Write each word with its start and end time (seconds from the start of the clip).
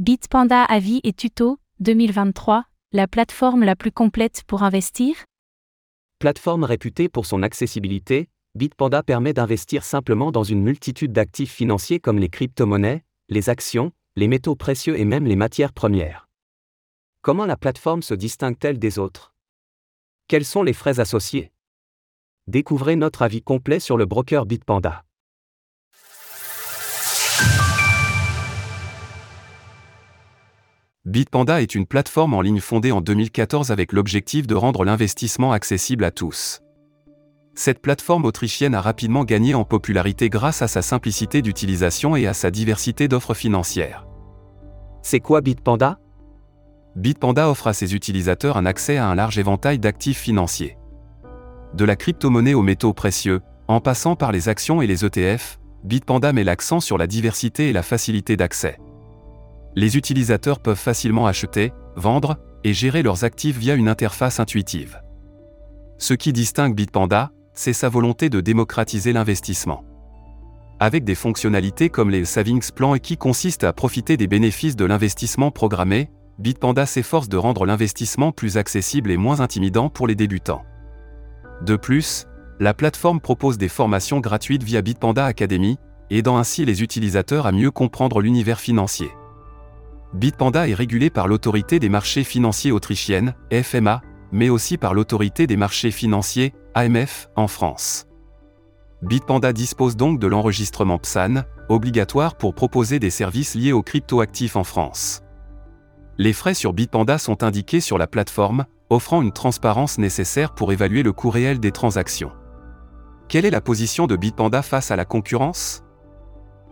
Bitpanda 0.00 0.64
Avis 0.64 1.02
et 1.04 1.12
Tuto, 1.12 1.58
2023, 1.80 2.64
la 2.92 3.06
plateforme 3.06 3.64
la 3.64 3.76
plus 3.76 3.92
complète 3.92 4.44
pour 4.46 4.62
investir? 4.62 5.26
Plateforme 6.18 6.64
réputée 6.64 7.10
pour 7.10 7.26
son 7.26 7.42
accessibilité, 7.42 8.30
Bitpanda 8.54 9.02
permet 9.02 9.34
d'investir 9.34 9.84
simplement 9.84 10.32
dans 10.32 10.42
une 10.42 10.62
multitude 10.62 11.12
d'actifs 11.12 11.52
financiers 11.52 12.00
comme 12.00 12.18
les 12.18 12.30
crypto-monnaies, 12.30 13.04
les 13.28 13.50
actions, 13.50 13.92
les 14.16 14.26
métaux 14.26 14.56
précieux 14.56 14.98
et 14.98 15.04
même 15.04 15.26
les 15.26 15.36
matières 15.36 15.74
premières. 15.74 16.30
Comment 17.20 17.44
la 17.44 17.58
plateforme 17.58 18.00
se 18.00 18.14
distingue-t-elle 18.14 18.78
des 18.78 18.98
autres? 18.98 19.34
Quels 20.28 20.46
sont 20.46 20.62
les 20.62 20.72
frais 20.72 20.98
associés? 20.98 21.52
Découvrez 22.46 22.96
notre 22.96 23.20
avis 23.20 23.42
complet 23.42 23.80
sur 23.80 23.98
le 23.98 24.06
broker 24.06 24.46
Bitpanda. 24.46 25.04
Bitpanda 31.10 31.60
est 31.60 31.74
une 31.74 31.86
plateforme 31.86 32.34
en 32.34 32.40
ligne 32.40 32.60
fondée 32.60 32.92
en 32.92 33.00
2014 33.00 33.72
avec 33.72 33.90
l'objectif 33.90 34.46
de 34.46 34.54
rendre 34.54 34.84
l'investissement 34.84 35.50
accessible 35.50 36.04
à 36.04 36.12
tous. 36.12 36.60
Cette 37.56 37.82
plateforme 37.82 38.24
autrichienne 38.26 38.76
a 38.76 38.80
rapidement 38.80 39.24
gagné 39.24 39.56
en 39.56 39.64
popularité 39.64 40.28
grâce 40.28 40.62
à 40.62 40.68
sa 40.68 40.82
simplicité 40.82 41.42
d'utilisation 41.42 42.14
et 42.14 42.28
à 42.28 42.32
sa 42.32 42.52
diversité 42.52 43.08
d'offres 43.08 43.34
financières. 43.34 44.06
C'est 45.02 45.18
quoi 45.18 45.40
Bitpanda? 45.40 45.98
Bitpanda 46.94 47.50
offre 47.50 47.66
à 47.66 47.72
ses 47.72 47.96
utilisateurs 47.96 48.56
un 48.56 48.64
accès 48.64 48.96
à 48.96 49.08
un 49.08 49.16
large 49.16 49.36
éventail 49.36 49.80
d'actifs 49.80 50.20
financiers. 50.20 50.78
De 51.74 51.84
la 51.84 51.96
crypto-monnaie 51.96 52.54
aux 52.54 52.62
métaux 52.62 52.92
précieux, 52.92 53.40
en 53.66 53.80
passant 53.80 54.14
par 54.14 54.30
les 54.30 54.48
actions 54.48 54.80
et 54.80 54.86
les 54.86 55.04
ETF, 55.04 55.58
Bitpanda 55.82 56.32
met 56.32 56.44
l'accent 56.44 56.78
sur 56.78 56.98
la 56.98 57.08
diversité 57.08 57.68
et 57.68 57.72
la 57.72 57.82
facilité 57.82 58.36
d'accès 58.36 58.78
les 59.76 59.96
utilisateurs 59.96 60.60
peuvent 60.60 60.78
facilement 60.78 61.26
acheter, 61.26 61.72
vendre 61.96 62.36
et 62.64 62.72
gérer 62.72 63.02
leurs 63.02 63.24
actifs 63.24 63.56
via 63.56 63.74
une 63.74 63.88
interface 63.88 64.40
intuitive. 64.40 65.00
Ce 65.98 66.14
qui 66.14 66.32
distingue 66.32 66.74
Bitpanda, 66.74 67.30
c'est 67.54 67.72
sa 67.72 67.88
volonté 67.88 68.30
de 68.30 68.40
démocratiser 68.40 69.12
l'investissement. 69.12 69.84
Avec 70.78 71.04
des 71.04 71.14
fonctionnalités 71.14 71.90
comme 71.90 72.10
les 72.10 72.24
Savings 72.24 72.70
Plans 72.74 72.94
et 72.94 73.00
qui 73.00 73.18
consistent 73.18 73.64
à 73.64 73.72
profiter 73.72 74.16
des 74.16 74.26
bénéfices 74.26 74.76
de 74.76 74.86
l'investissement 74.86 75.50
programmé, 75.50 76.10
Bitpanda 76.38 76.86
s'efforce 76.86 77.28
de 77.28 77.36
rendre 77.36 77.66
l'investissement 77.66 78.32
plus 78.32 78.56
accessible 78.56 79.10
et 79.10 79.18
moins 79.18 79.40
intimidant 79.40 79.90
pour 79.90 80.06
les 80.06 80.14
débutants. 80.14 80.64
De 81.60 81.76
plus, 81.76 82.26
la 82.60 82.72
plateforme 82.72 83.20
propose 83.20 83.58
des 83.58 83.68
formations 83.68 84.20
gratuites 84.20 84.62
via 84.62 84.80
Bitpanda 84.80 85.26
Academy, 85.26 85.78
aidant 86.08 86.38
ainsi 86.38 86.64
les 86.64 86.82
utilisateurs 86.82 87.46
à 87.46 87.52
mieux 87.52 87.70
comprendre 87.70 88.22
l'univers 88.22 88.60
financier. 88.60 89.10
Bitpanda 90.12 90.68
est 90.68 90.74
régulé 90.74 91.08
par 91.08 91.28
l'autorité 91.28 91.78
des 91.78 91.88
marchés 91.88 92.24
financiers 92.24 92.72
autrichienne, 92.72 93.34
FMA, 93.52 94.02
mais 94.32 94.48
aussi 94.48 94.76
par 94.76 94.92
l'autorité 94.92 95.46
des 95.46 95.56
marchés 95.56 95.92
financiers, 95.92 96.52
AMF, 96.74 97.28
en 97.36 97.46
France. 97.46 98.06
Bitpanda 99.02 99.52
dispose 99.52 99.96
donc 99.96 100.18
de 100.18 100.26
l'enregistrement 100.26 100.98
PSAN, 100.98 101.44
obligatoire 101.68 102.36
pour 102.36 102.54
proposer 102.54 102.98
des 102.98 103.10
services 103.10 103.54
liés 103.54 103.72
aux 103.72 103.82
cryptoactifs 103.82 104.56
en 104.56 104.64
France. 104.64 105.22
Les 106.18 106.32
frais 106.32 106.54
sur 106.54 106.72
Bitpanda 106.72 107.16
sont 107.16 107.44
indiqués 107.44 107.80
sur 107.80 107.96
la 107.96 108.06
plateforme, 108.06 108.66
offrant 108.90 109.22
une 109.22 109.32
transparence 109.32 109.96
nécessaire 109.98 110.54
pour 110.54 110.72
évaluer 110.72 111.04
le 111.04 111.12
coût 111.12 111.30
réel 111.30 111.60
des 111.60 111.70
transactions. 111.70 112.32
Quelle 113.28 113.44
est 113.44 113.50
la 113.50 113.60
position 113.60 114.08
de 114.08 114.16
Bitpanda 114.16 114.60
face 114.60 114.90
à 114.90 114.96
la 114.96 115.04
concurrence? 115.04 115.84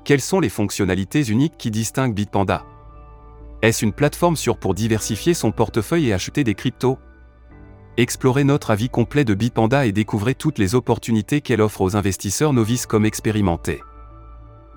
Quelles 0.05 0.21
sont 0.21 0.41
les 0.41 0.49
fonctionnalités 0.49 1.23
uniques 1.23 1.57
qui 1.57 1.71
distinguent 1.71 2.15
Bitpanda? 2.15 2.65
Est-ce 3.61 3.85
une 3.85 3.93
plateforme 3.93 4.37
sûre 4.37 4.57
pour 4.57 4.75
diversifier 4.75 5.35
son 5.35 5.51
portefeuille 5.51 6.09
et 6.09 6.13
acheter 6.13 6.45
des 6.45 6.55
cryptos? 6.55 6.99
Explorez 7.97 8.45
notre 8.45 8.71
avis 8.71 8.89
complet 8.89 9.25
de 9.25 9.35
Bitpanda 9.35 9.85
et 9.85 9.91
découvrez 9.91 10.37
toutes 10.37 10.59
les 10.59 10.77
opportunités 10.77 11.41
qu'elle 11.41 11.61
offre 11.61 11.81
aux 11.81 11.97
investisseurs 11.97 12.53
novices 12.53 12.87
comme 12.87 13.05
expérimentés. 13.05 13.83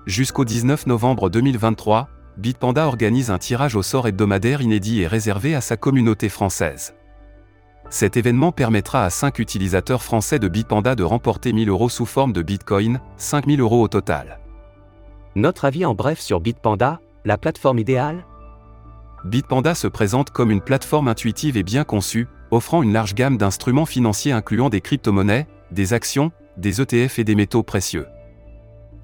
Jusqu'au 0.06 0.44
19 0.44 0.86
novembre 0.88 1.30
2023, 1.30 2.08
Bitpanda 2.36 2.88
organise 2.88 3.30
un 3.30 3.38
tirage 3.38 3.76
au 3.76 3.82
sort 3.82 4.08
hebdomadaire 4.08 4.60
inédit 4.60 5.02
et 5.02 5.06
réservé 5.06 5.54
à 5.54 5.60
sa 5.60 5.76
communauté 5.76 6.28
française. 6.28 6.94
Cet 7.88 8.16
événement 8.16 8.50
permettra 8.50 9.04
à 9.04 9.10
5 9.10 9.38
utilisateurs 9.38 10.02
français 10.02 10.40
de 10.40 10.48
Bitpanda 10.48 10.96
de 10.96 11.04
remporter 11.04 11.52
1000 11.52 11.68
euros 11.68 11.90
sous 11.90 12.06
forme 12.06 12.32
de 12.32 12.42
Bitcoin, 12.42 13.00
5000 13.16 13.60
euros 13.60 13.82
au 13.82 13.88
total. 13.88 14.40
Notre 15.36 15.66
avis 15.66 15.84
en 15.84 15.94
bref 15.94 16.18
sur 16.18 16.40
Bitpanda, 16.40 17.00
la 17.24 17.38
plateforme 17.38 17.78
idéale 17.78 18.24
Bitpanda 19.24 19.74
se 19.74 19.86
présente 19.86 20.30
comme 20.30 20.50
une 20.50 20.60
plateforme 20.60 21.06
intuitive 21.06 21.56
et 21.56 21.62
bien 21.62 21.84
conçue, 21.84 22.26
offrant 22.50 22.82
une 22.82 22.92
large 22.92 23.14
gamme 23.14 23.38
d'instruments 23.38 23.86
financiers 23.86 24.32
incluant 24.32 24.68
des 24.68 24.80
crypto-monnaies, 24.80 25.46
des 25.70 25.92
actions, 25.92 26.32
des 26.56 26.80
ETF 26.80 27.20
et 27.20 27.24
des 27.24 27.36
métaux 27.36 27.62
précieux. 27.62 28.06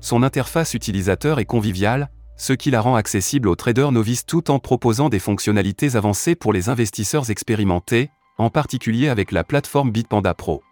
Son 0.00 0.22
interface 0.22 0.74
utilisateur 0.74 1.38
est 1.38 1.44
conviviale, 1.44 2.10
ce 2.36 2.52
qui 2.52 2.70
la 2.70 2.80
rend 2.80 2.96
accessible 2.96 3.48
aux 3.48 3.56
traders 3.56 3.92
novices 3.92 4.26
tout 4.26 4.50
en 4.50 4.58
proposant 4.58 5.08
des 5.08 5.18
fonctionnalités 5.18 5.96
avancées 5.96 6.34
pour 6.34 6.52
les 6.52 6.68
investisseurs 6.68 7.30
expérimentés, 7.30 8.10
en 8.38 8.50
particulier 8.50 9.08
avec 9.08 9.32
la 9.32 9.44
plateforme 9.44 9.90
Bitpanda 9.90 10.34
Pro. 10.34 10.62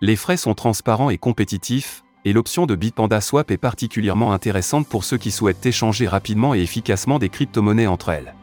Les 0.00 0.16
frais 0.16 0.36
sont 0.36 0.54
transparents 0.54 1.10
et 1.10 1.18
compétitifs, 1.18 2.04
et 2.24 2.32
l'option 2.32 2.66
de 2.66 2.74
Bitpanda 2.74 3.20
Swap 3.20 3.50
est 3.50 3.56
particulièrement 3.56 4.32
intéressante 4.32 4.88
pour 4.88 5.04
ceux 5.04 5.16
qui 5.16 5.30
souhaitent 5.30 5.64
échanger 5.64 6.06
rapidement 6.06 6.54
et 6.54 6.60
efficacement 6.60 7.18
des 7.18 7.28
crypto-monnaies 7.28 7.86
entre 7.86 8.10
elles. 8.10 8.34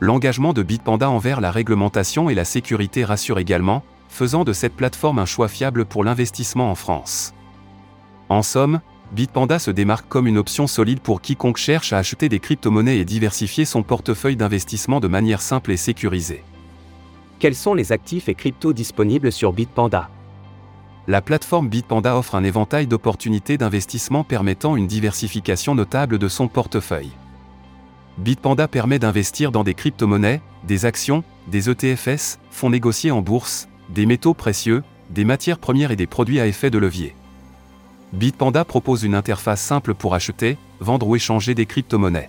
L'engagement 0.00 0.52
de 0.52 0.62
Bitpanda 0.62 1.10
envers 1.10 1.40
la 1.40 1.50
réglementation 1.50 2.30
et 2.30 2.34
la 2.34 2.44
sécurité 2.44 3.04
rassure 3.04 3.38
également, 3.38 3.82
faisant 4.08 4.44
de 4.44 4.52
cette 4.52 4.74
plateforme 4.74 5.18
un 5.18 5.26
choix 5.26 5.48
fiable 5.48 5.84
pour 5.84 6.04
l'investissement 6.04 6.70
en 6.70 6.76
France. 6.76 7.34
En 8.28 8.42
somme, 8.42 8.80
Bitpanda 9.12 9.58
se 9.58 9.70
démarque 9.70 10.08
comme 10.08 10.26
une 10.26 10.38
option 10.38 10.66
solide 10.66 11.00
pour 11.00 11.20
quiconque 11.20 11.56
cherche 11.56 11.92
à 11.92 11.98
acheter 11.98 12.28
des 12.28 12.38
crypto-monnaies 12.38 12.98
et 12.98 13.04
diversifier 13.04 13.64
son 13.64 13.82
portefeuille 13.82 14.36
d'investissement 14.36 15.00
de 15.00 15.08
manière 15.08 15.40
simple 15.40 15.72
et 15.72 15.76
sécurisée. 15.76 16.44
Quels 17.38 17.54
sont 17.54 17.74
les 17.74 17.90
actifs 17.90 18.28
et 18.28 18.34
cryptos 18.34 18.72
disponibles 18.72 19.32
sur 19.32 19.52
Bitpanda? 19.52 20.10
La 21.06 21.22
plateforme 21.22 21.68
Bitpanda 21.68 22.16
offre 22.16 22.34
un 22.34 22.44
éventail 22.44 22.86
d'opportunités 22.86 23.56
d'investissement 23.56 24.24
permettant 24.24 24.76
une 24.76 24.86
diversification 24.86 25.74
notable 25.74 26.18
de 26.18 26.28
son 26.28 26.48
portefeuille. 26.48 27.12
Bitpanda 28.18 28.66
permet 28.66 28.98
d'investir 28.98 29.52
dans 29.52 29.62
des 29.62 29.74
crypto-monnaies, 29.74 30.40
des 30.64 30.84
actions, 30.86 31.22
des 31.46 31.70
ETFS, 31.70 32.40
fonds 32.50 32.70
négociés 32.70 33.12
en 33.12 33.22
bourse, 33.22 33.68
des 33.90 34.06
métaux 34.06 34.34
précieux, 34.34 34.82
des 35.10 35.24
matières 35.24 35.60
premières 35.60 35.92
et 35.92 35.96
des 35.96 36.08
produits 36.08 36.40
à 36.40 36.46
effet 36.46 36.68
de 36.68 36.78
levier. 36.78 37.14
Bitpanda 38.12 38.64
propose 38.64 39.04
une 39.04 39.14
interface 39.14 39.60
simple 39.60 39.94
pour 39.94 40.14
acheter, 40.14 40.58
vendre 40.80 41.06
ou 41.06 41.14
échanger 41.14 41.54
des 41.54 41.66
crypto-monnaies. 41.66 42.28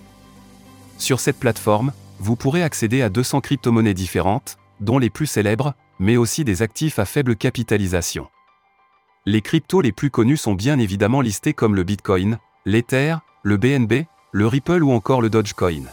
Sur 0.96 1.18
cette 1.18 1.40
plateforme, 1.40 1.92
vous 2.20 2.36
pourrez 2.36 2.62
accéder 2.62 3.02
à 3.02 3.08
200 3.08 3.40
crypto-monnaies 3.40 3.94
différentes, 3.94 4.58
dont 4.78 4.98
les 4.98 5.10
plus 5.10 5.26
célèbres, 5.26 5.74
mais 5.98 6.16
aussi 6.16 6.44
des 6.44 6.62
actifs 6.62 7.00
à 7.00 7.04
faible 7.04 7.34
capitalisation. 7.34 8.28
Les 9.26 9.42
cryptos 9.42 9.80
les 9.80 9.92
plus 9.92 10.10
connus 10.10 10.36
sont 10.36 10.54
bien 10.54 10.78
évidemment 10.78 11.20
listés 11.20 11.52
comme 11.52 11.74
le 11.74 11.82
Bitcoin, 11.82 12.38
l'Ether, 12.64 13.16
le 13.42 13.56
BNB, 13.56 14.04
le 14.32 14.46
Ripple 14.46 14.84
ou 14.84 14.92
encore 14.92 15.22
le 15.22 15.28
Dogecoin. 15.28 15.86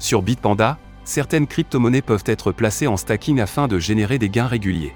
Sur 0.00 0.22
Bitpanda, 0.22 0.76
certaines 1.04 1.46
crypto-monnaies 1.46 2.02
peuvent 2.02 2.24
être 2.26 2.50
placées 2.50 2.88
en 2.88 2.96
stacking 2.96 3.40
afin 3.40 3.68
de 3.68 3.78
générer 3.78 4.18
des 4.18 4.28
gains 4.28 4.48
réguliers. 4.48 4.94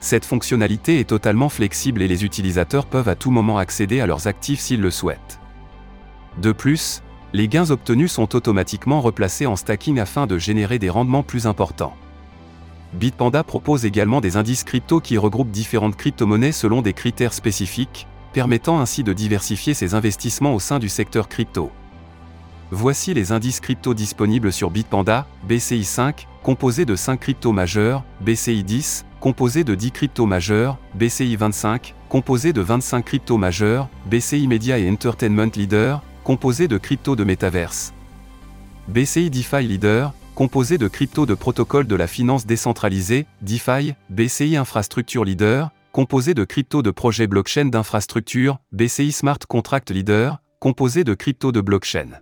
Cette 0.00 0.24
fonctionnalité 0.24 0.98
est 0.98 1.08
totalement 1.08 1.48
flexible 1.48 2.02
et 2.02 2.08
les 2.08 2.24
utilisateurs 2.24 2.86
peuvent 2.86 3.08
à 3.08 3.14
tout 3.14 3.30
moment 3.30 3.58
accéder 3.58 4.00
à 4.00 4.06
leurs 4.06 4.26
actifs 4.26 4.60
s'ils 4.60 4.80
le 4.80 4.90
souhaitent. 4.90 5.38
De 6.38 6.50
plus, 6.50 7.02
les 7.32 7.46
gains 7.46 7.70
obtenus 7.70 8.10
sont 8.10 8.34
automatiquement 8.34 9.00
replacés 9.00 9.46
en 9.46 9.56
stacking 9.56 10.00
afin 10.00 10.26
de 10.26 10.38
générer 10.38 10.80
des 10.80 10.90
rendements 10.90 11.22
plus 11.22 11.46
importants. 11.46 11.94
Bitpanda 12.92 13.44
propose 13.44 13.84
également 13.84 14.20
des 14.20 14.36
indices 14.36 14.64
crypto 14.64 15.00
qui 15.00 15.16
regroupent 15.16 15.50
différentes 15.50 15.96
crypto-monnaies 15.96 16.52
selon 16.52 16.82
des 16.82 16.92
critères 16.92 17.34
spécifiques, 17.34 18.08
permettant 18.36 18.80
ainsi 18.80 19.02
de 19.02 19.14
diversifier 19.14 19.72
ses 19.72 19.94
investissements 19.94 20.54
au 20.54 20.60
sein 20.60 20.78
du 20.78 20.90
secteur 20.90 21.26
crypto. 21.26 21.72
Voici 22.70 23.14
les 23.14 23.32
indices 23.32 23.60
crypto 23.60 23.94
disponibles 23.94 24.52
sur 24.52 24.70
Bitpanda, 24.70 25.26
BCI 25.48 25.84
5, 25.84 26.28
composé 26.42 26.84
de 26.84 26.96
5 26.96 27.18
cryptos 27.18 27.52
majeurs, 27.52 28.04
BCI 28.20 28.62
10, 28.62 29.06
composé 29.20 29.64
de 29.64 29.74
10 29.74 29.90
cryptos 29.90 30.26
majeurs, 30.26 30.76
BCI 30.92 31.34
25, 31.34 31.94
composé 32.10 32.52
de 32.52 32.60
25 32.60 33.06
cryptos 33.06 33.38
majeurs, 33.38 33.88
BCI 34.04 34.48
Media 34.48 34.76
et 34.76 34.90
Entertainment 34.90 35.56
Leader, 35.56 36.02
composé 36.22 36.68
de 36.68 36.76
cryptos 36.76 37.16
de 37.16 37.24
Metaverse. 37.24 37.94
BCI 38.88 39.30
DeFi 39.30 39.66
Leader, 39.66 40.12
composé 40.34 40.76
de 40.76 40.88
cryptos 40.88 41.24
de 41.24 41.32
protocole 41.32 41.86
de 41.86 41.96
la 41.96 42.06
finance 42.06 42.44
décentralisée, 42.44 43.24
DeFi, 43.40 43.94
BCI 44.10 44.58
Infrastructure 44.58 45.24
Leader, 45.24 45.70
composé 45.96 46.34
de 46.34 46.44
crypto 46.44 46.82
de 46.82 46.90
projets 46.90 47.26
blockchain 47.26 47.64
d'infrastructure, 47.64 48.58
BCI 48.70 49.12
Smart 49.12 49.38
Contract 49.48 49.90
Leader, 49.90 50.42
composé 50.60 51.04
de 51.04 51.14
crypto 51.14 51.52
de 51.52 51.62
blockchain. 51.62 52.20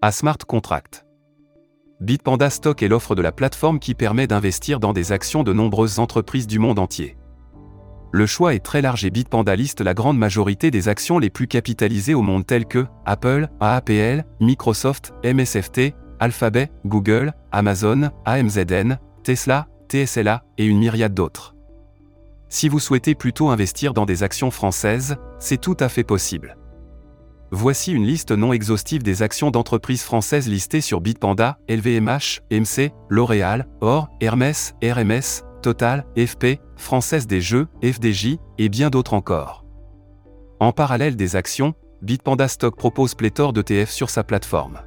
à 0.00 0.12
Smart 0.12 0.38
Contract. 0.38 1.04
Bitpanda 2.00 2.48
Stock 2.48 2.82
est 2.82 2.88
l'offre 2.88 3.14
de 3.14 3.20
la 3.20 3.32
plateforme 3.32 3.80
qui 3.80 3.94
permet 3.94 4.26
d'investir 4.26 4.80
dans 4.80 4.94
des 4.94 5.12
actions 5.12 5.42
de 5.42 5.52
nombreuses 5.52 5.98
entreprises 5.98 6.46
du 6.46 6.58
monde 6.58 6.78
entier. 6.78 7.18
Le 8.12 8.24
choix 8.24 8.54
est 8.54 8.64
très 8.64 8.80
large 8.80 9.04
et 9.04 9.10
Bitpanda 9.10 9.56
liste 9.56 9.82
la 9.82 9.92
grande 9.92 10.16
majorité 10.16 10.70
des 10.70 10.88
actions 10.88 11.18
les 11.18 11.28
plus 11.28 11.48
capitalisées 11.48 12.14
au 12.14 12.22
monde 12.22 12.46
telles 12.46 12.64
que 12.64 12.86
Apple, 13.04 13.48
AAPL, 13.60 14.24
Microsoft, 14.40 15.12
MSFT, 15.22 15.94
Alphabet, 16.18 16.70
Google, 16.86 17.34
Amazon, 17.52 18.08
AMZN, 18.24 18.98
Tesla, 19.22 19.68
TSLA 19.90 20.44
et 20.56 20.64
une 20.64 20.78
myriade 20.78 21.12
d'autres. 21.12 21.54
Si 22.52 22.68
vous 22.68 22.80
souhaitez 22.80 23.14
plutôt 23.14 23.48
investir 23.48 23.94
dans 23.94 24.06
des 24.06 24.24
actions 24.24 24.50
françaises, 24.50 25.16
c'est 25.38 25.60
tout 25.60 25.76
à 25.78 25.88
fait 25.88 26.02
possible. 26.02 26.56
Voici 27.52 27.92
une 27.92 28.04
liste 28.04 28.32
non 28.32 28.52
exhaustive 28.52 29.04
des 29.04 29.22
actions 29.22 29.52
d'entreprises 29.52 30.02
françaises 30.02 30.48
listées 30.48 30.80
sur 30.80 31.00
Bitpanda, 31.00 31.58
LVMH, 31.68 32.40
MC, 32.50 32.90
L'Oréal, 33.08 33.68
Or, 33.80 34.08
Hermès, 34.20 34.74
RMS, 34.82 35.44
Total, 35.62 36.04
FP, 36.18 36.58
Française 36.76 37.28
des 37.28 37.40
Jeux, 37.40 37.68
FDJ, 37.84 38.38
et 38.58 38.68
bien 38.68 38.90
d'autres 38.90 39.14
encore. 39.14 39.64
En 40.58 40.72
parallèle 40.72 41.14
des 41.14 41.36
actions, 41.36 41.74
Bitpanda 42.02 42.48
Stock 42.48 42.76
propose 42.76 43.14
pléthore 43.14 43.52
d'ETF 43.52 43.90
sur 43.90 44.10
sa 44.10 44.24
plateforme. 44.24 44.80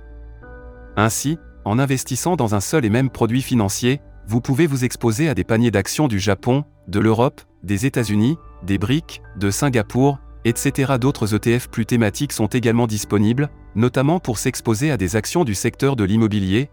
Ainsi, 0.98 1.38
en 1.64 1.80
investissant 1.80 2.36
dans 2.36 2.56
un 2.56 2.62
seul 2.62 2.84
et 2.84 2.90
même 2.90 3.10
produit 3.10 3.42
financier, 3.42 4.02
vous 4.28 4.42
pouvez 4.42 4.68
vous 4.68 4.84
exposer 4.84 5.30
à 5.30 5.34
des 5.34 5.46
paniers 5.46 5.72
d'actions 5.72 6.10
du 6.10 6.20
Japon, 6.20 6.66
de 6.88 7.00
l'Europe, 7.00 7.42
des 7.64 7.86
États-Unis, 7.86 8.38
des 8.64 8.78
BRIC, 8.78 9.22
de 9.38 9.50
Singapour, 9.50 10.20
etc. 10.46 10.94
D'autres 11.00 11.36
ETF 11.36 11.70
plus 11.70 11.86
thématiques 11.86 12.34
sont 12.34 12.48
également 12.48 12.88
disponibles, 12.88 13.50
notamment 13.76 14.20
pour 14.20 14.38
s'exposer 14.38 14.92
à 14.92 14.98
des 14.98 15.16
actions 15.16 15.44
du 15.44 15.56
secteur 15.56 15.96
de 15.96 16.04
l'immobilier, 16.04 16.70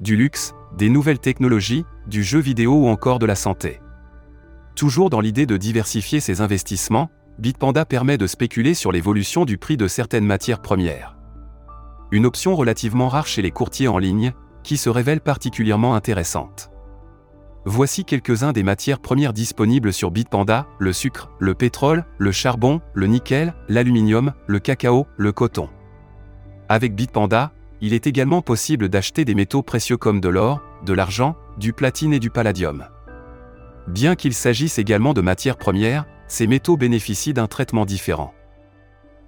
du 0.00 0.16
luxe, 0.16 0.54
des 0.76 0.88
nouvelles 0.88 1.20
technologies, 1.20 1.84
du 2.06 2.22
jeu 2.22 2.40
vidéo 2.40 2.74
ou 2.74 2.88
encore 2.88 3.18
de 3.18 3.26
la 3.26 3.36
santé. 3.36 3.80
Toujours 4.74 5.08
dans 5.08 5.20
l'idée 5.20 5.46
de 5.46 5.56
diversifier 5.56 6.18
ses 6.18 6.40
investissements, 6.40 7.10
Bitpanda 7.38 7.84
permet 7.84 8.18
de 8.18 8.26
spéculer 8.26 8.74
sur 8.74 8.90
l'évolution 8.90 9.44
du 9.44 9.56
prix 9.56 9.76
de 9.76 9.86
certaines 9.86 10.26
matières 10.26 10.62
premières. 10.62 11.16
Une 12.10 12.26
option 12.26 12.56
relativement 12.56 13.08
rare 13.08 13.26
chez 13.26 13.42
les 13.42 13.50
courtiers 13.50 13.88
en 13.88 13.98
ligne, 13.98 14.32
qui 14.62 14.76
se 14.76 14.88
révèle 14.88 15.20
particulièrement 15.20 15.94
intéressante. 15.94 16.70
Voici 17.66 18.04
quelques-uns 18.04 18.52
des 18.52 18.62
matières 18.62 19.00
premières 19.00 19.32
disponibles 19.32 19.92
sur 19.92 20.10
Bitpanda, 20.10 20.66
le 20.78 20.92
sucre, 20.92 21.30
le 21.38 21.54
pétrole, 21.54 22.04
le 22.18 22.30
charbon, 22.30 22.82
le 22.92 23.06
nickel, 23.06 23.54
l'aluminium, 23.68 24.34
le 24.46 24.58
cacao, 24.58 25.06
le 25.16 25.32
coton. 25.32 25.70
Avec 26.68 26.94
Bitpanda, 26.94 27.52
il 27.80 27.94
est 27.94 28.06
également 28.06 28.42
possible 28.42 28.90
d'acheter 28.90 29.24
des 29.24 29.34
métaux 29.34 29.62
précieux 29.62 29.96
comme 29.96 30.20
de 30.20 30.28
l'or, 30.28 30.60
de 30.84 30.92
l'argent, 30.92 31.36
du 31.58 31.72
platine 31.72 32.12
et 32.12 32.18
du 32.18 32.28
palladium. 32.28 32.84
Bien 33.88 34.14
qu'il 34.14 34.34
s'agisse 34.34 34.78
également 34.78 35.14
de 35.14 35.22
matières 35.22 35.56
premières, 35.56 36.04
ces 36.28 36.46
métaux 36.46 36.76
bénéficient 36.76 37.34
d'un 37.34 37.46
traitement 37.46 37.86
différent. 37.86 38.34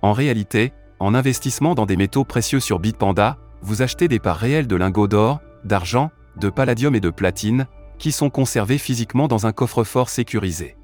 En 0.02 0.12
réalité, 0.12 0.74
en 0.98 1.14
investissement 1.14 1.74
dans 1.74 1.86
des 1.86 1.96
métaux 1.96 2.24
précieux 2.24 2.60
sur 2.60 2.80
Bitpanda, 2.80 3.38
vous 3.62 3.80
achetez 3.80 4.08
des 4.08 4.18
parts 4.18 4.36
réelles 4.36 4.66
de 4.66 4.76
lingots 4.76 5.08
d'or, 5.08 5.40
d'argent, 5.64 6.10
de 6.36 6.50
palladium 6.50 6.94
et 6.94 7.00
de 7.00 7.10
platine, 7.10 7.66
qui 7.98 8.12
sont 8.12 8.30
conservés 8.30 8.78
physiquement 8.78 9.28
dans 9.28 9.46
un 9.46 9.52
coffre-fort 9.52 10.08
sécurisé. 10.08 10.76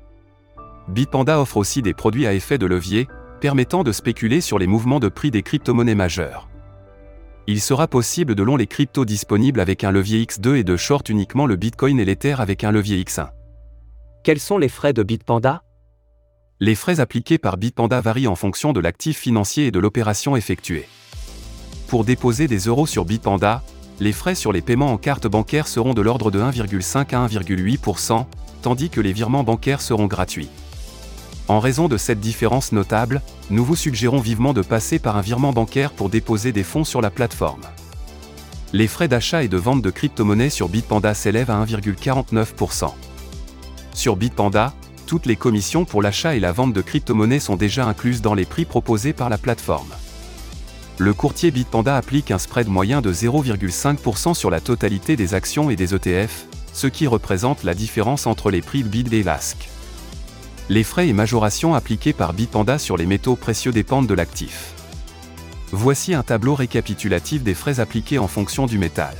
Bitpanda 0.89 1.41
offre 1.41 1.57
aussi 1.57 1.83
des 1.83 1.95
produits 1.95 2.27
à 2.27 2.35
effet 2.35 2.59
de 2.59 2.67
levier, 2.67 3.09
permettant 3.41 3.83
de 3.83 3.93
spéculer 3.93 4.41
sur 4.41 4.59
les 4.59 4.67
mouvements 4.67 5.01
de 5.01 5.09
prix 5.09 5.31
des 5.31 5.43
crypto-monnaies 5.43 5.95
majeures. 5.95 6.49
Il 7.49 7.61
sera 7.61 7.89
possible 7.89 8.35
de 8.35 8.43
long 8.43 8.57
les 8.57 8.69
cryptos 8.69 9.05
disponibles 9.05 9.61
avec 9.61 9.83
un 9.83 9.91
levier 9.91 10.25
X2 10.25 10.57
et 10.57 10.65
de 10.65 10.77
short 10.77 11.09
uniquement 11.09 11.47
le 11.47 11.57
Bitcoin 11.57 11.99
et 11.99 12.05
l'Ether 12.05 12.37
avec 12.39 12.63
un 12.63 12.71
levier 12.71 13.03
X1. 13.03 13.31
Quels 14.23 14.39
sont 14.39 14.59
les 14.59 14.69
frais 14.69 14.93
de 14.93 15.03
Bitpanda 15.03 15.65
Les 16.61 16.77
frais 16.77 17.01
appliqués 17.01 17.39
par 17.39 17.57
Bitpanda 17.57 18.01
varient 18.01 18.29
en 18.29 18.37
fonction 18.37 18.73
de 18.73 18.79
l'actif 18.79 19.19
financier 19.19 19.67
et 19.67 19.71
de 19.73 19.81
l'opération 19.81 20.37
effectuée. 20.37 20.87
Pour 21.89 22.05
déposer 22.05 22.47
des 22.47 22.59
euros 22.59 22.87
sur 22.87 23.05
Bitpanda, 23.05 23.63
les 24.01 24.13
frais 24.13 24.35
sur 24.35 24.53
les 24.53 24.63
paiements 24.63 24.93
en 24.93 24.99
carte 24.99 25.27
bancaire 25.27 25.69
seront 25.69 25.95
de 25.95 26.03
l'ordre 26.03 26.31
de 26.31 26.41
1,5 26.41 27.15
à 27.15 27.27
1,8%, 27.27 28.25
tandis 28.63 28.91
que 28.91 29.01
les 29.01 29.13
virements 29.13 29.45
bancaires 29.45 29.81
seront 29.81 30.07
gratuits. 30.07 30.49
En 31.49 31.61
raison 31.61 31.89
de 31.89 31.97
cette 31.97 32.21
différence 32.21 32.73
notable, 32.73 33.21
nous 33.51 33.65
vous 33.65 33.77
suggérons 33.77 34.21
vivement 34.21 34.53
de 34.53 34.63
passer 34.63 34.99
par 34.99 35.17
un 35.17 35.21
virement 35.21 35.53
bancaire 35.53 35.91
pour 35.91 36.09
déposer 36.09 36.53
des 36.53 36.63
fonds 36.63 36.85
sur 36.85 37.01
la 37.01 37.11
plateforme. 37.11 37.63
Les 38.73 38.87
frais 38.87 39.09
d'achat 39.09 39.43
et 39.43 39.49
de 39.49 39.57
vente 39.59 39.83
de 39.83 39.91
crypto-monnaies 39.91 40.51
sur 40.51 40.69
Bitpanda 40.69 41.13
s'élèvent 41.13 41.51
à 41.51 41.63
1,49%. 41.65 42.93
Sur 43.93 44.17
Bitpanda, 44.17 44.73
toutes 45.07 45.27
les 45.27 45.37
commissions 45.37 45.85
pour 45.85 46.01
l'achat 46.01 46.35
et 46.35 46.41
la 46.41 46.53
vente 46.53 46.73
de 46.73 46.81
crypto-monnaies 46.81 47.41
sont 47.41 47.57
déjà 47.57 47.85
incluses 47.87 48.23
dans 48.23 48.35
les 48.35 48.47
prix 48.47 48.65
proposés 48.65 49.13
par 49.13 49.29
la 49.29 49.37
plateforme 49.37 49.93
le 51.03 51.15
courtier 51.15 51.51
Bitpanda 51.51 51.97
applique 51.97 52.31
un 52.31 52.39
spread 52.39 52.69
moyen 52.69 53.01
de 53.01 53.13
0,5% 53.13 54.35
sur 54.35 54.51
la 54.51 54.61
totalité 54.61 55.17
des 55.17 55.35
actions 55.35 55.69
et 55.69 55.75
des 55.75 55.97
ETF, 55.97 56.47
ce 56.73 56.87
qui 56.87 57.09
représente 57.09 57.65
la 57.65 57.75
différence 57.75 58.29
entre 58.29 58.53
les 58.53 58.63
prix 58.63 58.85
de 58.85 58.89
BID 58.89 59.13
et 59.13 59.25
LASK. 59.25 59.69
Les 60.69 60.85
frais 60.85 61.09
et 61.09 61.13
majorations 61.13 61.75
appliqués 61.75 62.13
par 62.13 62.33
Bitpanda 62.33 62.79
sur 62.79 62.97
les 62.97 63.07
métaux 63.07 63.35
précieux 63.35 63.73
dépendent 63.73 64.07
de 64.07 64.15
l'actif. 64.15 64.75
Voici 65.73 66.15
un 66.15 66.23
tableau 66.23 66.55
récapitulatif 66.55 67.43
des 67.43 67.55
frais 67.55 67.81
appliqués 67.81 68.21
en 68.21 68.29
fonction 68.29 68.67
du 68.67 68.79
métal. 68.79 69.17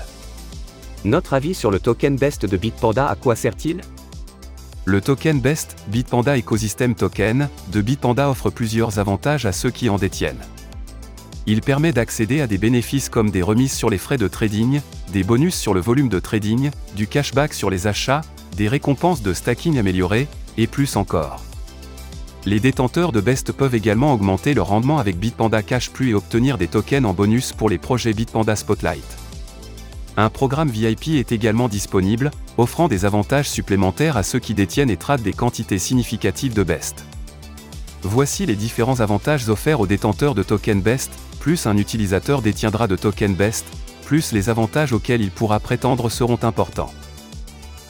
Notre 1.05 1.35
avis 1.35 1.55
sur 1.55 1.73
le 1.73 1.81
token 1.81 2.15
BEST 2.15 2.47
de 2.47 2.57
Bitpanda 2.57 3.09
à 3.09 3.17
quoi 3.17 3.35
sert-il? 3.35 3.81
Le 4.85 5.01
token 5.01 5.41
BEST, 5.41 5.75
Bitpanda 5.89 6.39
Ecosystem 6.39 6.95
Token, 6.95 7.49
de 7.73 7.81
Bitpanda 7.81 8.31
offre 8.31 8.51
plusieurs 8.51 9.01
avantages 9.01 9.47
à 9.47 9.53
ceux 9.53 9.71
qui 9.71 9.89
en 9.89 9.97
détiennent. 9.97 10.45
Il 11.47 11.61
permet 11.61 11.93
d'accéder 11.93 12.41
à 12.41 12.47
des 12.47 12.59
bénéfices 12.59 13.09
comme 13.09 13.31
des 13.31 13.43
remises 13.43 13.73
sur 13.73 13.91
les 13.91 13.99
frais 13.99 14.17
de 14.17 14.29
trading, 14.29 14.81
des 15.13 15.25
bonus 15.25 15.57
sur 15.57 15.75
le 15.75 15.81
volume 15.81 16.09
de 16.09 16.21
trading, 16.21 16.71
du 16.95 17.09
cashback 17.09 17.53
sur 17.53 17.69
les 17.69 17.89
achats, 17.89 18.21
des 18.57 18.69
récompenses 18.69 19.23
de 19.23 19.33
stacking 19.33 19.79
améliorées, 19.79 20.29
et 20.57 20.69
plus 20.69 20.95
encore. 20.95 21.43
Les 22.45 22.61
détenteurs 22.61 23.13
de 23.13 23.21
Best 23.21 23.53
peuvent 23.53 23.75
également 23.75 24.13
augmenter 24.13 24.55
leur 24.55 24.69
rendement 24.69 24.99
avec 24.99 25.19
Bitpanda 25.19 25.63
Cash 25.63 25.91
Plus 25.91 26.11
et 26.11 26.15
obtenir 26.15 26.59
des 26.59 26.69
tokens 26.69 27.07
en 27.07 27.13
bonus 27.13 27.53
pour 27.53 27.69
les 27.69 27.79
projets 27.79 28.13
Bitpanda 28.13 28.55
Spotlight. 28.55 29.05
Un 30.17 30.29
programme 30.29 30.69
VIP 30.69 31.09
est 31.09 31.33
également 31.33 31.69
disponible, 31.69 32.31
offrant 32.59 32.87
des 32.87 33.05
avantages 33.05 33.49
supplémentaires 33.49 34.17
à 34.17 34.23
ceux 34.23 34.41
qui 34.41 34.55
détiennent 34.55 34.91
et 34.91 34.97
tradent 34.97 35.23
des 35.23 35.33
quantités 35.33 35.79
significatives 35.79 36.53
de 36.53 36.63
Best. 36.63 37.05
Voici 38.03 38.45
les 38.45 38.57
différents 38.57 39.01
avantages 39.01 39.49
offerts 39.49 39.81
aux 39.81 39.87
détenteurs 39.87 40.35
de 40.35 40.43
tokens 40.43 40.83
Best, 40.83 41.13
plus 41.43 41.67
un 41.67 41.77
utilisateur 41.77 42.41
détiendra 42.41 42.87
de 42.87 42.95
tokens 42.95 43.37
BEST, 43.37 43.67
plus 44.05 44.31
les 44.31 44.49
avantages 44.49 44.93
auxquels 44.93 45.21
il 45.21 45.33
pourra 45.33 45.59
prétendre 45.59 46.09
seront 46.09 46.39
importants. 46.45 46.95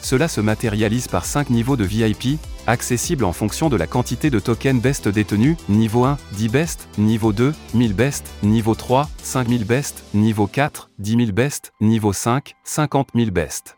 Cela 0.01 0.27
se 0.27 0.41
matérialise 0.41 1.07
par 1.07 1.23
5 1.23 1.51
niveaux 1.51 1.77
de 1.77 1.83
VIP, 1.83 2.39
accessibles 2.65 3.23
en 3.23 3.31
fonction 3.31 3.69
de 3.69 3.75
la 3.75 3.85
quantité 3.85 4.31
de 4.31 4.39
tokens 4.39 4.81
BEST 4.81 5.07
détenus, 5.07 5.55
niveau 5.69 6.03
1, 6.03 6.17
10 6.31 6.49
BEST, 6.49 6.89
niveau 6.97 7.31
2, 7.31 7.53
1000 7.75 7.93
BEST, 7.93 8.25
niveau 8.41 8.73
3, 8.73 9.07
5000 9.21 9.65
BEST, 9.65 10.03
niveau 10.15 10.47
4, 10.47 10.89
10 10.97 11.11
000 11.11 11.31
BEST, 11.31 11.73
niveau 11.79 12.11
5, 12.11 12.55
50 12.63 13.09
000 13.13 13.29
BEST. 13.29 13.77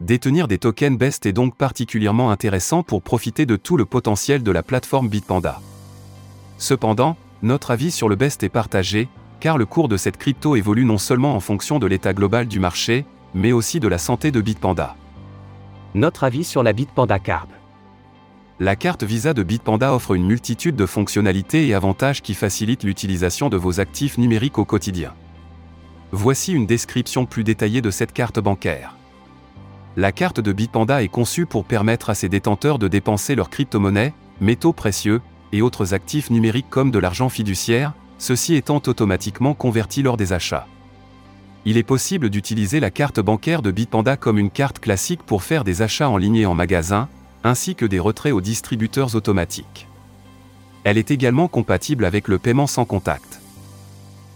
Détenir 0.00 0.48
des 0.48 0.58
tokens 0.58 0.98
BEST 0.98 1.26
est 1.26 1.32
donc 1.32 1.56
particulièrement 1.56 2.32
intéressant 2.32 2.82
pour 2.82 3.02
profiter 3.02 3.46
de 3.46 3.54
tout 3.54 3.76
le 3.76 3.84
potentiel 3.84 4.42
de 4.42 4.50
la 4.50 4.64
plateforme 4.64 5.08
Bitpanda. 5.08 5.60
Cependant, 6.58 7.16
notre 7.42 7.72
avis 7.72 7.90
sur 7.90 8.08
le 8.08 8.14
BEST 8.14 8.44
est 8.44 8.48
partagé, 8.48 9.08
car 9.40 9.58
le 9.58 9.66
cours 9.66 9.88
de 9.88 9.96
cette 9.96 10.16
crypto 10.16 10.54
évolue 10.54 10.84
non 10.84 10.98
seulement 10.98 11.34
en 11.34 11.40
fonction 11.40 11.80
de 11.80 11.86
l'état 11.86 12.14
global 12.14 12.46
du 12.46 12.60
marché, 12.60 13.04
mais 13.34 13.50
aussi 13.50 13.80
de 13.80 13.88
la 13.88 13.98
santé 13.98 14.30
de 14.30 14.40
Bitpanda. 14.40 14.94
Notre 15.94 16.24
avis 16.24 16.44
sur 16.44 16.62
la 16.62 16.72
Bitpanda 16.72 17.18
Card. 17.18 17.48
La 18.60 18.76
carte 18.76 19.02
Visa 19.02 19.34
de 19.34 19.42
Bitpanda 19.42 19.92
offre 19.92 20.14
une 20.14 20.26
multitude 20.26 20.76
de 20.76 20.86
fonctionnalités 20.86 21.66
et 21.66 21.74
avantages 21.74 22.22
qui 22.22 22.34
facilitent 22.34 22.84
l'utilisation 22.84 23.48
de 23.48 23.56
vos 23.56 23.80
actifs 23.80 24.18
numériques 24.18 24.58
au 24.58 24.64
quotidien. 24.64 25.12
Voici 26.12 26.52
une 26.52 26.66
description 26.66 27.26
plus 27.26 27.42
détaillée 27.42 27.82
de 27.82 27.90
cette 27.90 28.12
carte 28.12 28.38
bancaire. 28.38 28.96
La 29.96 30.12
carte 30.12 30.38
de 30.38 30.52
Bitpanda 30.52 31.02
est 31.02 31.08
conçue 31.08 31.46
pour 31.46 31.64
permettre 31.64 32.08
à 32.08 32.14
ses 32.14 32.28
détenteurs 32.28 32.78
de 32.78 32.86
dépenser 32.86 33.34
leurs 33.34 33.50
crypto-monnaies, 33.50 34.14
métaux 34.40 34.72
précieux, 34.72 35.20
et 35.52 35.62
autres 35.62 35.94
actifs 35.94 36.30
numériques 36.30 36.70
comme 36.70 36.90
de 36.90 36.98
l'argent 36.98 37.28
fiduciaire, 37.28 37.92
ceci 38.18 38.54
étant 38.54 38.82
automatiquement 38.86 39.54
converti 39.54 40.02
lors 40.02 40.16
des 40.16 40.32
achats. 40.32 40.66
Il 41.64 41.76
est 41.76 41.82
possible 41.82 42.30
d'utiliser 42.30 42.80
la 42.80 42.90
carte 42.90 43.20
bancaire 43.20 43.62
de 43.62 43.70
Bitpanda 43.70 44.16
comme 44.16 44.38
une 44.38 44.50
carte 44.50 44.80
classique 44.80 45.22
pour 45.22 45.42
faire 45.42 45.62
des 45.62 45.82
achats 45.82 46.08
en 46.08 46.16
ligne 46.16 46.36
et 46.36 46.46
en 46.46 46.54
magasin, 46.54 47.08
ainsi 47.44 47.74
que 47.74 47.86
des 47.86 48.00
retraits 48.00 48.32
aux 48.32 48.40
distributeurs 48.40 49.14
automatiques. 49.14 49.86
Elle 50.84 50.98
est 50.98 51.12
également 51.12 51.46
compatible 51.48 52.04
avec 52.04 52.26
le 52.26 52.38
paiement 52.38 52.66
sans 52.66 52.84
contact. 52.84 53.40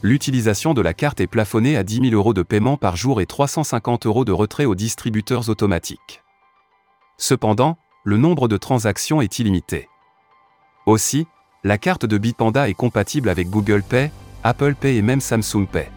l'utilisation 0.02 0.72
de 0.72 0.82
la 0.82 0.94
carte 0.94 1.20
est 1.20 1.26
plafonnée 1.26 1.76
à 1.76 1.82
10 1.82 2.10
000 2.10 2.14
euros 2.14 2.34
de 2.34 2.42
paiement 2.42 2.76
par 2.76 2.94
jour 2.96 3.20
et 3.20 3.26
350 3.26 4.06
euros 4.06 4.24
de 4.24 4.30
retrait 4.30 4.64
aux 4.64 4.76
distributeurs 4.76 5.48
automatiques. 5.48 6.22
Cependant, 7.18 7.76
le 8.04 8.16
nombre 8.16 8.46
de 8.46 8.56
transactions 8.56 9.20
est 9.20 9.40
illimité. 9.40 9.88
Aussi, 10.86 11.26
la 11.64 11.78
carte 11.78 12.06
de 12.06 12.16
Bitpanda 12.16 12.68
est 12.68 12.74
compatible 12.74 13.28
avec 13.28 13.50
Google 13.50 13.82
Pay, 13.82 14.12
Apple 14.44 14.76
Pay 14.76 14.96
et 14.96 15.02
même 15.02 15.20
Samsung 15.20 15.66
Pay. 15.66 15.88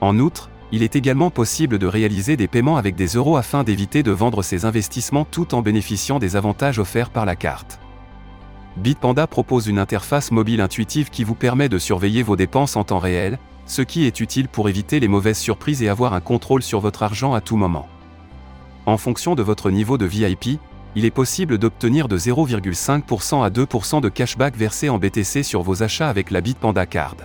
En 0.00 0.20
outre, 0.20 0.50
il 0.70 0.84
est 0.84 0.94
également 0.94 1.30
possible 1.30 1.78
de 1.80 1.86
réaliser 1.88 2.36
des 2.36 2.46
paiements 2.46 2.76
avec 2.76 2.94
des 2.94 3.08
euros 3.08 3.36
afin 3.36 3.64
d'éviter 3.64 4.04
de 4.04 4.12
vendre 4.12 4.44
ses 4.44 4.64
investissements 4.64 5.24
tout 5.24 5.52
en 5.52 5.62
bénéficiant 5.62 6.20
des 6.20 6.36
avantages 6.36 6.78
offerts 6.78 7.10
par 7.10 7.26
la 7.26 7.34
carte. 7.34 7.80
Bitpanda 8.76 9.26
propose 9.26 9.66
une 9.66 9.80
interface 9.80 10.30
mobile 10.30 10.60
intuitive 10.60 11.10
qui 11.10 11.24
vous 11.24 11.34
permet 11.34 11.68
de 11.68 11.78
surveiller 11.78 12.22
vos 12.22 12.36
dépenses 12.36 12.76
en 12.76 12.84
temps 12.84 13.00
réel, 13.00 13.40
ce 13.66 13.82
qui 13.82 14.06
est 14.06 14.20
utile 14.20 14.46
pour 14.46 14.68
éviter 14.68 15.00
les 15.00 15.08
mauvaises 15.08 15.38
surprises 15.38 15.82
et 15.82 15.88
avoir 15.88 16.14
un 16.14 16.20
contrôle 16.20 16.62
sur 16.62 16.78
votre 16.78 17.02
argent 17.02 17.34
à 17.34 17.40
tout 17.40 17.56
moment. 17.56 17.88
En 18.86 18.96
fonction 18.96 19.34
de 19.34 19.42
votre 19.42 19.72
niveau 19.72 19.98
de 19.98 20.06
VIP, 20.06 20.60
il 20.98 21.04
est 21.04 21.12
possible 21.12 21.58
d'obtenir 21.58 22.08
de 22.08 22.18
0,5% 22.18 23.44
à 23.44 23.50
2% 23.50 24.00
de 24.00 24.08
cashback 24.08 24.56
versé 24.56 24.88
en 24.88 24.98
BTC 24.98 25.44
sur 25.44 25.62
vos 25.62 25.84
achats 25.84 26.08
avec 26.08 26.32
la 26.32 26.40
Bitpanda 26.40 26.86
Card. 26.86 27.18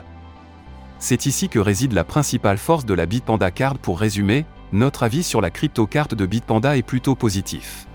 C'est 1.00 1.26
ici 1.26 1.50
que 1.50 1.58
réside 1.58 1.94
la 1.94 2.04
principale 2.04 2.60
force 2.60 2.86
de 2.86 2.94
la 2.94 3.08
Bitpanda 3.08 3.50
Card 3.50 3.80
pour 3.80 4.00
résumer, 4.00 4.46
notre 4.74 5.02
avis 5.02 5.24
sur 5.24 5.42
la 5.42 5.50
crypto-carte 5.50 6.14
de 6.14 6.28
Bitpanda 6.28 6.78
est 6.78 6.84
plutôt 6.84 7.16
positif. 7.16 7.88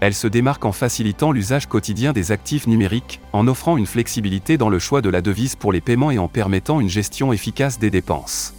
Elle 0.00 0.12
se 0.12 0.26
démarque 0.26 0.64
en 0.64 0.72
facilitant 0.72 1.30
l'usage 1.30 1.68
quotidien 1.68 2.12
des 2.12 2.32
actifs 2.32 2.66
numériques, 2.66 3.20
en 3.32 3.46
offrant 3.46 3.76
une 3.76 3.86
flexibilité 3.86 4.58
dans 4.58 4.70
le 4.70 4.80
choix 4.80 5.02
de 5.02 5.08
la 5.08 5.22
devise 5.22 5.54
pour 5.54 5.72
les 5.72 5.80
paiements 5.80 6.10
et 6.10 6.18
en 6.18 6.26
permettant 6.26 6.80
une 6.80 6.88
gestion 6.88 7.32
efficace 7.32 7.78
des 7.78 7.90
dépenses. 7.90 8.54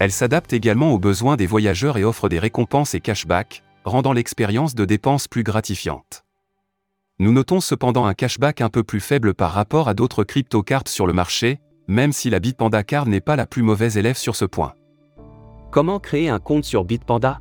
Elle 0.00 0.12
s'adapte 0.12 0.52
également 0.52 0.92
aux 0.92 0.98
besoins 0.98 1.36
des 1.36 1.46
voyageurs 1.46 1.96
et 1.96 2.04
offre 2.04 2.28
des 2.28 2.38
récompenses 2.38 2.94
et 2.94 3.00
cashbacks, 3.00 3.62
rendant 3.84 4.12
l'expérience 4.12 4.74
de 4.74 4.84
dépenses 4.84 5.28
plus 5.28 5.42
gratifiante. 5.42 6.24
Nous 7.18 7.32
notons 7.32 7.60
cependant 7.60 8.06
un 8.06 8.14
cashback 8.14 8.60
un 8.60 8.70
peu 8.70 8.82
plus 8.82 9.00
faible 9.00 9.34
par 9.34 9.52
rapport 9.52 9.88
à 9.88 9.94
d'autres 9.94 10.24
crypto-cartes 10.24 10.88
sur 10.88 11.06
le 11.06 11.12
marché, 11.12 11.60
même 11.86 12.12
si 12.12 12.30
la 12.30 12.40
Bitpanda 12.40 12.82
Card 12.82 13.06
n'est 13.06 13.20
pas 13.20 13.36
la 13.36 13.46
plus 13.46 13.62
mauvaise 13.62 13.98
élève 13.98 14.16
sur 14.16 14.36
ce 14.36 14.44
point. 14.44 14.74
Comment 15.70 16.00
créer 16.00 16.28
un 16.28 16.38
compte 16.38 16.64
sur 16.64 16.84
Bitpanda? 16.84 17.40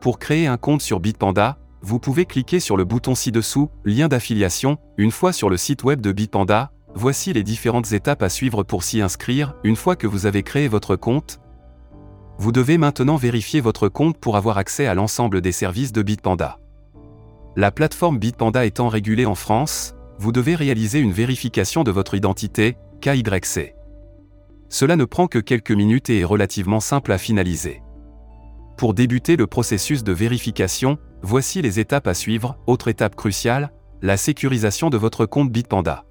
Pour 0.00 0.18
créer 0.18 0.46
un 0.46 0.56
compte 0.56 0.82
sur 0.82 1.00
Bitpanda, 1.00 1.58
vous 1.80 1.98
pouvez 1.98 2.26
cliquer 2.26 2.60
sur 2.60 2.76
le 2.76 2.84
bouton 2.84 3.14
ci-dessous, 3.14 3.70
lien 3.84 4.08
d'affiliation, 4.08 4.78
une 4.96 5.10
fois 5.10 5.32
sur 5.32 5.50
le 5.50 5.56
site 5.56 5.84
web 5.84 6.00
de 6.00 6.12
Bitpanda, 6.12 6.72
voici 6.94 7.32
les 7.32 7.42
différentes 7.42 7.92
étapes 7.92 8.22
à 8.22 8.28
suivre 8.28 8.62
pour 8.62 8.82
s'y 8.82 9.00
inscrire, 9.00 9.54
une 9.64 9.76
fois 9.76 9.96
que 9.96 10.06
vous 10.06 10.26
avez 10.26 10.42
créé 10.42 10.68
votre 10.68 10.96
compte, 10.96 11.40
vous 12.38 12.52
devez 12.52 12.78
maintenant 12.78 13.16
vérifier 13.16 13.60
votre 13.60 13.88
compte 13.88 14.18
pour 14.18 14.36
avoir 14.36 14.58
accès 14.58 14.86
à 14.86 14.94
l'ensemble 14.94 15.40
des 15.40 15.52
services 15.52 15.92
de 15.92 16.02
Bitpanda. 16.02 16.58
La 17.56 17.70
plateforme 17.70 18.18
Bitpanda 18.18 18.64
étant 18.64 18.88
régulée 18.88 19.26
en 19.26 19.36
France, 19.36 19.94
vous 20.18 20.32
devez 20.32 20.54
réaliser 20.54 20.98
une 20.98 21.12
vérification 21.12 21.84
de 21.84 21.90
votre 21.90 22.14
identité, 22.14 22.76
KYC. 23.00 23.74
Cela 24.68 24.96
ne 24.96 25.04
prend 25.04 25.28
que 25.28 25.38
quelques 25.38 25.70
minutes 25.70 26.10
et 26.10 26.20
est 26.20 26.24
relativement 26.24 26.80
simple 26.80 27.12
à 27.12 27.18
finaliser. 27.18 27.82
Pour 28.76 28.94
débuter 28.94 29.36
le 29.36 29.46
processus 29.46 30.02
de 30.02 30.12
vérification, 30.12 30.98
voici 31.22 31.62
les 31.62 31.78
étapes 31.78 32.08
à 32.08 32.14
suivre. 32.14 32.58
Autre 32.66 32.88
étape 32.88 33.14
cruciale, 33.14 33.70
la 34.02 34.16
sécurisation 34.16 34.90
de 34.90 34.96
votre 34.96 35.26
compte 35.26 35.52
Bitpanda. 35.52 36.04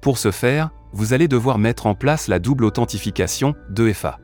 Pour 0.00 0.16
ce 0.16 0.30
faire, 0.30 0.70
vous 0.92 1.12
allez 1.12 1.28
devoir 1.28 1.58
mettre 1.58 1.86
en 1.86 1.94
place 1.94 2.28
la 2.28 2.38
double 2.38 2.64
authentification, 2.64 3.54
2FA 3.74 4.16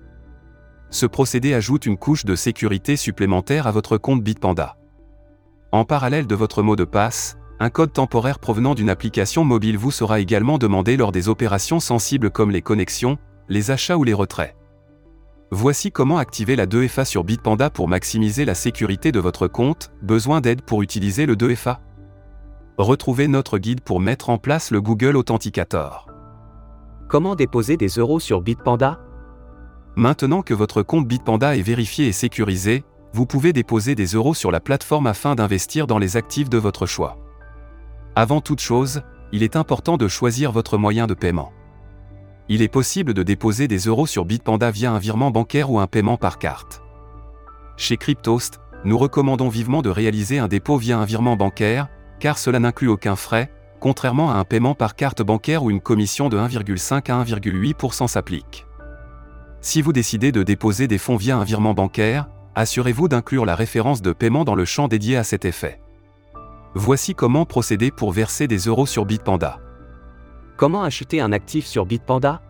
ce 0.92 1.06
procédé 1.06 1.54
ajoute 1.54 1.86
une 1.86 1.96
couche 1.96 2.24
de 2.24 2.36
sécurité 2.36 2.96
supplémentaire 2.96 3.66
à 3.66 3.72
votre 3.72 3.96
compte 3.96 4.22
Bitpanda. 4.22 4.76
En 5.72 5.84
parallèle 5.84 6.26
de 6.26 6.34
votre 6.34 6.62
mot 6.62 6.76
de 6.76 6.84
passe, 6.84 7.38
un 7.58 7.70
code 7.70 7.92
temporaire 7.92 8.38
provenant 8.38 8.74
d'une 8.74 8.90
application 8.90 9.42
mobile 9.42 9.78
vous 9.78 9.90
sera 9.90 10.20
également 10.20 10.58
demandé 10.58 10.96
lors 10.96 11.10
des 11.10 11.28
opérations 11.28 11.80
sensibles 11.80 12.30
comme 12.30 12.50
les 12.50 12.60
connexions, 12.60 13.16
les 13.48 13.70
achats 13.70 13.96
ou 13.96 14.04
les 14.04 14.12
retraits. 14.12 14.54
Voici 15.50 15.90
comment 15.90 16.18
activer 16.18 16.56
la 16.56 16.66
2FA 16.66 17.04
sur 17.04 17.24
Bitpanda 17.24 17.70
pour 17.70 17.88
maximiser 17.88 18.44
la 18.44 18.54
sécurité 18.54 19.12
de 19.12 19.20
votre 19.20 19.48
compte, 19.48 19.92
besoin 20.02 20.40
d'aide 20.40 20.62
pour 20.62 20.82
utiliser 20.82 21.24
le 21.24 21.36
2FA 21.36 21.78
Retrouvez 22.78 23.28
notre 23.28 23.58
guide 23.58 23.80
pour 23.80 24.00
mettre 24.00 24.28
en 24.28 24.38
place 24.38 24.70
le 24.70 24.80
Google 24.80 25.16
Authenticator. 25.16 26.06
Comment 27.08 27.34
déposer 27.34 27.76
des 27.76 27.88
euros 27.88 28.18
sur 28.18 28.40
Bitpanda? 28.40 28.98
Maintenant 29.96 30.40
que 30.40 30.54
votre 30.54 30.82
compte 30.82 31.06
Bitpanda 31.06 31.54
est 31.54 31.62
vérifié 31.62 32.06
et 32.06 32.12
sécurisé, 32.12 32.82
vous 33.12 33.26
pouvez 33.26 33.52
déposer 33.52 33.94
des 33.94 34.06
euros 34.06 34.32
sur 34.32 34.50
la 34.50 34.60
plateforme 34.60 35.06
afin 35.06 35.34
d'investir 35.34 35.86
dans 35.86 35.98
les 35.98 36.16
actifs 36.16 36.48
de 36.48 36.56
votre 36.56 36.86
choix. 36.86 37.18
Avant 38.16 38.40
toute 38.40 38.60
chose, 38.60 39.02
il 39.32 39.42
est 39.42 39.54
important 39.54 39.98
de 39.98 40.08
choisir 40.08 40.50
votre 40.50 40.78
moyen 40.78 41.06
de 41.06 41.12
paiement. 41.12 41.52
Il 42.48 42.62
est 42.62 42.68
possible 42.68 43.12
de 43.12 43.22
déposer 43.22 43.68
des 43.68 43.80
euros 43.80 44.06
sur 44.06 44.24
Bitpanda 44.24 44.70
via 44.70 44.92
un 44.92 44.98
virement 44.98 45.30
bancaire 45.30 45.70
ou 45.70 45.78
un 45.78 45.86
paiement 45.86 46.16
par 46.16 46.38
carte. 46.38 46.82
Chez 47.76 47.98
Cryptost, 47.98 48.60
nous 48.84 48.96
recommandons 48.96 49.50
vivement 49.50 49.82
de 49.82 49.90
réaliser 49.90 50.38
un 50.38 50.48
dépôt 50.48 50.78
via 50.78 50.98
un 50.98 51.04
virement 51.04 51.36
bancaire, 51.36 51.88
car 52.18 52.38
cela 52.38 52.58
n'inclut 52.60 52.88
aucun 52.88 53.16
frais, 53.16 53.52
contrairement 53.78 54.30
à 54.30 54.36
un 54.36 54.44
paiement 54.44 54.74
par 54.74 54.96
carte 54.96 55.22
bancaire 55.22 55.62
où 55.62 55.70
une 55.70 55.80
commission 55.80 56.30
de 56.30 56.38
1,5 56.38 57.10
à 57.10 57.24
1,8% 57.24 58.08
s'applique. 58.08 58.66
Si 59.64 59.80
vous 59.80 59.92
décidez 59.92 60.32
de 60.32 60.42
déposer 60.42 60.88
des 60.88 60.98
fonds 60.98 61.14
via 61.14 61.36
un 61.36 61.44
virement 61.44 61.72
bancaire, 61.72 62.28
assurez-vous 62.56 63.06
d'inclure 63.06 63.46
la 63.46 63.54
référence 63.54 64.02
de 64.02 64.12
paiement 64.12 64.44
dans 64.44 64.56
le 64.56 64.64
champ 64.64 64.88
dédié 64.88 65.16
à 65.16 65.22
cet 65.22 65.44
effet. 65.44 65.80
Voici 66.74 67.14
comment 67.14 67.46
procéder 67.46 67.92
pour 67.92 68.10
verser 68.10 68.48
des 68.48 68.58
euros 68.58 68.86
sur 68.86 69.06
Bitpanda. 69.06 69.60
Comment 70.56 70.82
acheter 70.82 71.20
un 71.20 71.30
actif 71.30 71.64
sur 71.64 71.86
Bitpanda? 71.86 72.42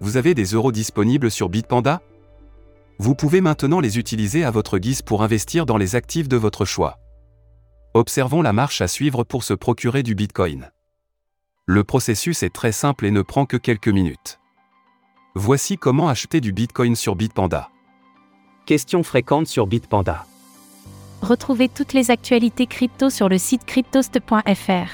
Vous 0.00 0.16
avez 0.16 0.34
des 0.34 0.46
euros 0.46 0.72
disponibles 0.72 1.30
sur 1.30 1.48
Bitpanda? 1.48 2.02
Vous 2.98 3.14
pouvez 3.14 3.40
maintenant 3.40 3.78
les 3.78 3.96
utiliser 3.96 4.42
à 4.42 4.50
votre 4.50 4.78
guise 4.78 5.02
pour 5.02 5.22
investir 5.22 5.64
dans 5.64 5.76
les 5.76 5.94
actifs 5.94 6.28
de 6.28 6.36
votre 6.36 6.64
choix. 6.64 6.98
Observons 7.94 8.42
la 8.42 8.52
marche 8.52 8.80
à 8.80 8.88
suivre 8.88 9.22
pour 9.22 9.44
se 9.44 9.54
procurer 9.54 10.02
du 10.02 10.16
Bitcoin. 10.16 10.72
Le 11.66 11.84
processus 11.84 12.42
est 12.42 12.54
très 12.54 12.72
simple 12.72 13.06
et 13.06 13.12
ne 13.12 13.22
prend 13.22 13.46
que 13.46 13.56
quelques 13.56 13.88
minutes. 13.88 14.40
Voici 15.38 15.76
comment 15.76 16.08
acheter 16.08 16.40
du 16.40 16.54
Bitcoin 16.54 16.96
sur 16.96 17.14
Bitpanda. 17.14 17.68
Questions 18.64 19.02
fréquentes 19.02 19.46
sur 19.46 19.66
Bitpanda. 19.66 20.24
Retrouvez 21.20 21.68
toutes 21.68 21.92
les 21.92 22.10
actualités 22.10 22.66
crypto 22.66 23.10
sur 23.10 23.28
le 23.28 23.36
site 23.36 23.66
cryptost.fr. 23.66 24.88